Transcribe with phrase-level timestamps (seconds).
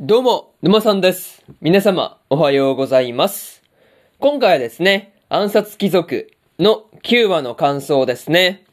[0.00, 1.44] どうも、沼さんです。
[1.60, 3.62] 皆様、おはようございます。
[4.18, 8.64] 今回はですね、暗殺貴族の9話の感想ですね。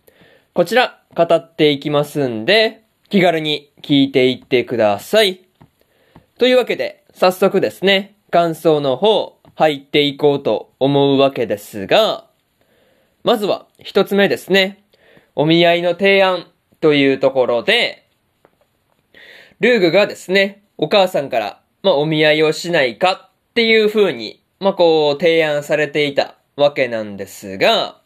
[0.55, 5.41] こちら、語っていきますんで、気軽に聞いていってください。
[6.39, 12.25] というわけで、早速ですね、感想の方、入っていこうと思うわけですが、
[13.23, 14.83] まずは、一つ目ですね。
[15.35, 16.47] お見合いの提案
[16.79, 18.07] というところで、
[19.59, 27.99] ルーグがですね、お母さんから、まあ、お見合いをしないかっていう風に、まあ、こう、提案されていたわけなんですが、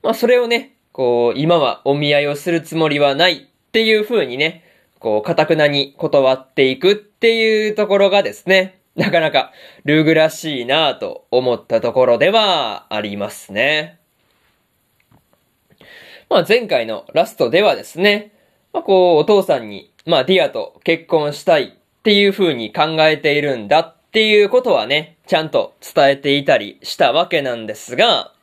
[0.00, 4.62] まあ、それをね、こう、今はお見合いをするつもりはないっていう風にね、
[5.00, 9.50] こう、かくなに断っていくっていうところがですね、なかなか
[9.84, 13.98] ルーグらしいなぁと思ったところではありますね。
[16.30, 18.30] まあ、前回のラストではですね、
[18.72, 28.34] まあ、こう、お父さんに、まあ、ディアと結婚したいっていう風に考えているんだっていうことはね、ちゃんと伝えていたりしたわけなんですが、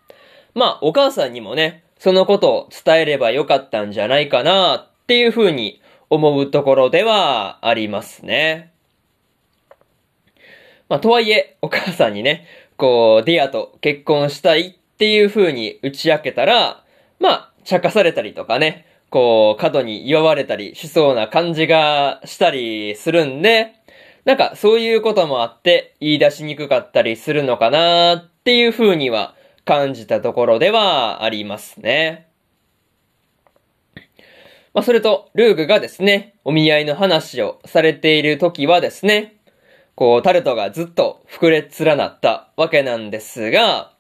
[0.56, 8.74] まあ、お母さんにもね、そのことを伝えればよかったんじゃないかなっていう風に思うところではありますね。
[10.90, 16.84] まあ、とはいえ、お母さんにね、こう、ディアと結婚したいっていう風に打ち明けたら、
[17.20, 23.74] まあ、茶化されたりとかね、こう、過度に祝われたりしそうな感じがしたりするんで、
[24.26, 32.30] なんかそういうこともあって言い出しにくかったりするのかなっていう風には感じたところではありますね。
[34.74, 39.36] まあ、それと、ルーグがですね、お見合いの話をされている時はですね、
[39.96, 43.92] こう、タルトがずっと膨れ連なったわけなんですが、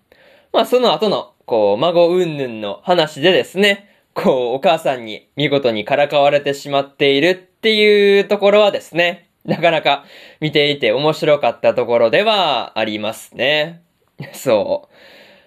[0.53, 10.05] まあ、その後の、こう、孫うんぬんの話でですね、こう、お母さんに見事にからかわれてしまっているっていうところはですね、なかなか
[10.39, 13.81] 見ていて面白かったところではありますね。
[14.33, 14.95] そう。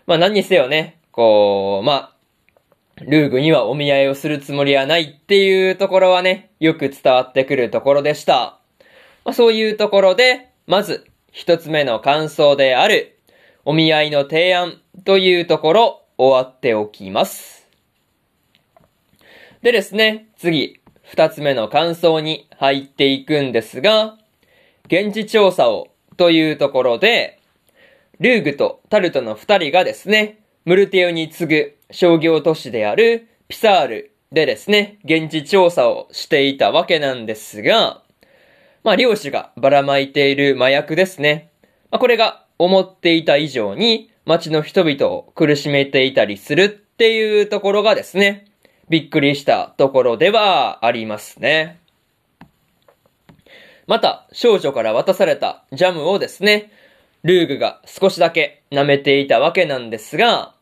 [0.07, 2.15] まあ何にせよね、こう、まあ、
[3.01, 8.59] ルーグにはお見合いをするつもりはないっていうところはね、よく伝わってくるところでした。
[9.25, 13.19] まあそういうところで、まず、一つ目の感想である、
[13.65, 17.64] お見合いの提案というところ、終わっておきます。
[19.65, 24.19] でですね、次、二つ目の感想に入っていくんですが、
[24.89, 25.89] 現地調査を
[26.19, 27.41] というところで、
[28.21, 38.03] ルーグとタルトの二人がですね、ムルテオに次ぐ商業都市であるピサールでですね、現地調査をしていたわけなんですが、
[38.83, 41.49] まあ、漁師がばらまいている麻薬ですね。
[41.91, 48.45] まあ、これが思っていた以上に街の人々を苦しめていたりするっていうところがですね、
[48.89, 51.81] びっくりしたところではありますね。
[53.87, 56.71] また、少女から渡されたジャムをですね、
[57.23, 60.55] ルーグが少しだけ舐めていたわけなんですが、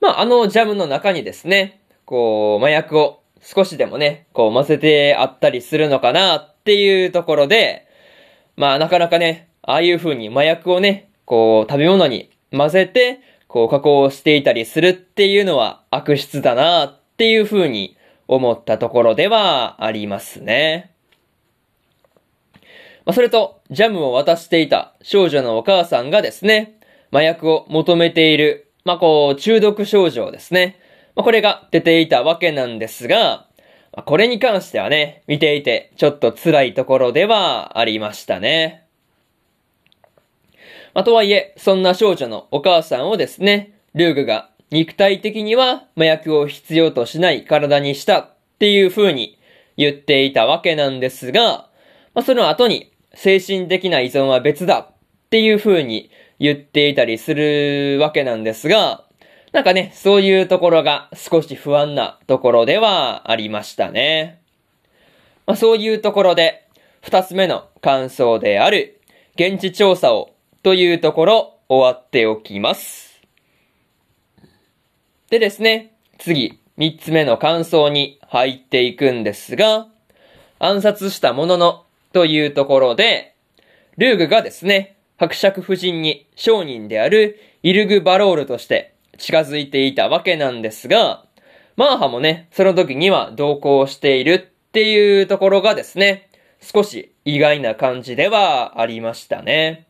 [0.00, 7.86] まあ、あのジャムの中にですね、こう、麻薬を少しでもね、こう混ぜてあったりするのかなっていうところで、
[8.56, 17.96] まあ、なかなかね、ああいう風に麻薬をね、こう、食べ物に混ぜて、こう、加工していたりするっていうのは悪質だなっっていう風に
[18.28, 20.92] 思ったところではありますね。
[23.04, 26.78] まあ、それと、ジャムを渡していた少女のお母さんがですね、
[27.10, 30.78] 麻薬を求めている、まあ、こう、中毒症状ですね。
[31.16, 33.48] まあ、これが出ていたわけなんですが、
[33.92, 38.86] まあ、これに関してはね、見ていてちょっと辛いところではありましたね。
[40.94, 49.38] まあ、とはいえ、そんな少女のお母さんをですね、ルーグが肉体的には麻薬を必要としない体にしたっていう風に
[49.76, 51.68] 言っていたわけなんですが、
[52.14, 54.94] まあ、その後に精神的な依存は別だっ
[55.30, 59.04] ていう風に言っていたりするわけなんですが、
[59.52, 64.40] なんかね、そういうところが少し不安なところではありましたね。
[65.46, 66.66] まあ、そういうところで、
[67.00, 69.00] 二つ目の感想である、
[69.36, 73.07] 現地調査をというところ終わっておきます。
[75.30, 79.88] でですね、次、三つ目の感想に入っていくんですが、
[80.58, 81.84] 暗殺したものの
[82.14, 83.34] というところで、
[83.98, 91.26] ルーグがですね、伯爵夫人に商人であるイルグ・バロールとして近づいていたわけなんですが、
[91.76, 99.87] マーハもね、その時には同行しているっていうところがですね、少し意外な感じではありましたね。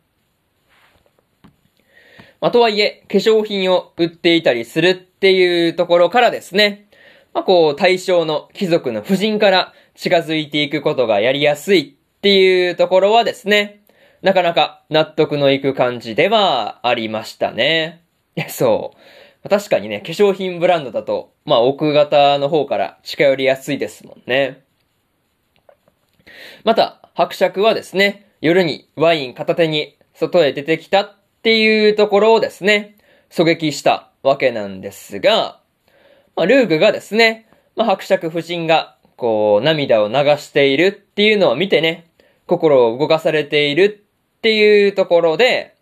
[2.40, 6.88] まあ、とはいえ、化粧品を売っていたりするっていうところからですね、
[7.34, 13.82] まあ、こう、対象の貴族の夫人から近づいていくことがやりやすいっていうところはですね、
[14.22, 18.02] なかなか納得のいく感じではありましたね。
[18.36, 18.92] いや、そ
[19.44, 19.48] う。
[19.48, 24.64] 確かにね、化粧品ブランドだと、まあ奥型の方から近寄りやすいですもんね。
[26.64, 31.17] また、伯爵はですね、夜にワイン片手に外へ出てきた
[31.48, 32.98] っていうところをですね、
[33.30, 35.60] 狙撃したわけなんですが、
[36.36, 42.10] まあ、ルーグがですね、まあ、伯爵夫人が、こう、涙を流しているっていうのを見てね、
[42.46, 44.04] 心を動かされている
[44.36, 45.74] っていうところで、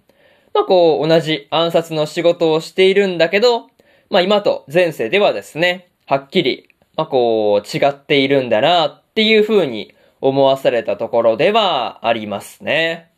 [0.55, 3.63] まあ、こう、同じ暗殺の仕事をしているんだけど、
[4.09, 13.16] まあ、今と前世ではですね、はっきり、まあ、こう、違っているんだなっていう風に思わされたところではありますね。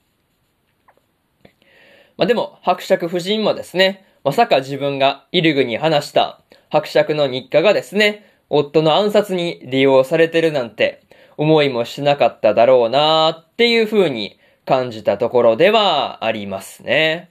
[2.19, 11.03] まあ、でも、伯爵夫人もですね、まさか自分がイルグに話した伯爵の日課がですね、夫の暗殺に利用されてるなんて
[11.37, 17.31] 思いもしなかっただろうなーっていう風に感じたところではありますね。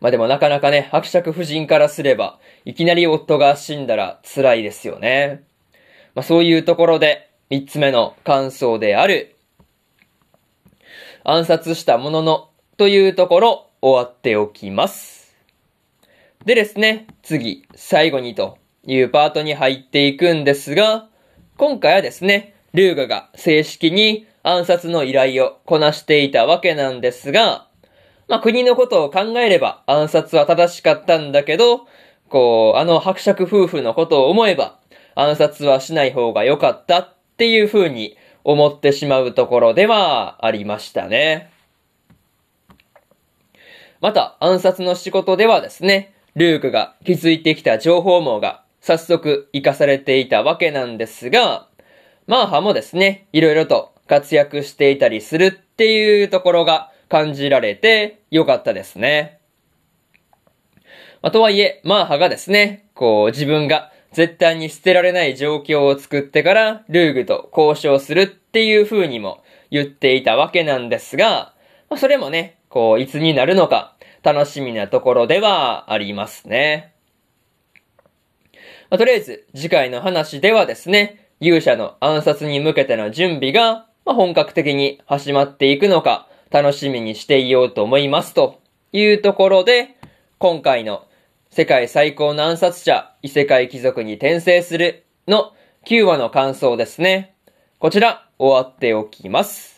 [0.00, 5.42] まあでもなかなかね、伯爵夫人からすれば、いきなり夫が死んだら辛いですよね。
[6.14, 9.34] まあそういうところで、三つ目の感想である、
[11.24, 15.36] 暗殺したもののというところ終わっておきます。
[16.46, 21.08] でですね、次、最後にというパートに入っていくんですが、
[21.58, 27.68] 今回はですね、ルーガが正式に暗殺の依頼をこなしていたわけなんですが、
[28.26, 31.86] まあ国のことを考えれば暗殺は正しかったんだけど、
[32.30, 34.78] こう、あの伯爵夫婦のことを思えば
[35.14, 41.51] 暗殺はしない方が良かったっていう風に思ってしまうところではありましたね。
[44.02, 51.68] また、暗殺の仕事ではですね、ルークが気づいてきた情報網が早速活かされていたわけなんですが、
[52.26, 59.38] マーハもですね、いろいろと活躍していたりするっていうところが感じられてよかったですね。
[61.22, 71.54] まあ、とはいえ、マーハがですね、こう自分が絶対に捨てられない状況を作ってからルーグと交渉するっていう風にも言っていたわけなんですが、
[71.88, 76.94] まあ、それもね、こう、いつになるのか、楽しみなところではありますね。
[78.88, 89.98] まあ、とりあえず、次回の話ではですね、勇者の暗殺に向けての準備が、まあ、本格的に始まっていくのか、楽しみにしていようと思いますというところで、
[90.38, 91.04] 今回の
[91.50, 95.52] 世界最高の暗殺者、異世界貴族に転生するの
[95.86, 97.34] 9話の感想ですね。
[97.78, 99.71] こちら、終わっておきます。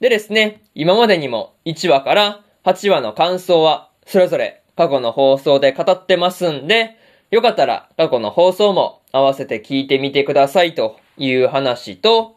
[0.00, 6.96] でですね、今までにも1話から8話の感想はそれぞれ過去の放送で語ってますんで、
[7.30, 12.36] よかったら過去の放送も合わせて聞いてみてくださいという話と、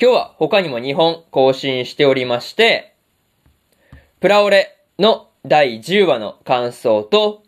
[0.00, 2.94] 今日は他にも2本更新しておりまして、
[4.20, 7.42] プラオレの第10話の感想と、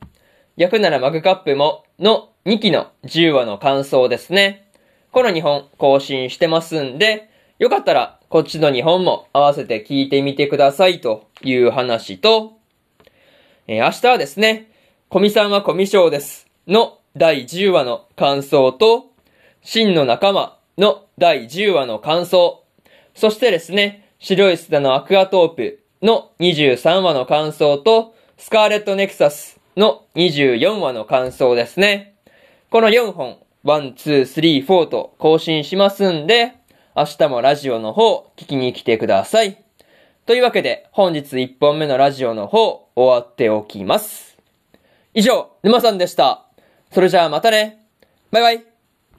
[0.56, 4.68] 役ならマグカップもの2期の10話の感想ですね。
[5.10, 12.58] この2本更新してますんで、よかったらこっちの2本も合わせて聞いてみてくださいという話と、
[13.66, 14.70] えー、明日はですね、
[15.08, 19.06] コミさんはコミショウですの第10話の感想と、
[19.62, 22.62] 真の仲間の第10話の感想、
[23.14, 32.14] そしてですね、白い砂のアクアトープの23話の感想と、スカーレットネクサスの24話の感想ですね。
[32.70, 36.52] この4本、1、2、3、4と更新しますんで、
[36.98, 39.62] 明日もラジオの方、聞きに来てください。
[40.24, 44.38] というわけで、本日1本目のラジオの方、終わっておきます。
[45.12, 46.46] 以上、沼さんでした。
[46.92, 47.84] それじゃあまたね。
[48.30, 48.75] バイバイ。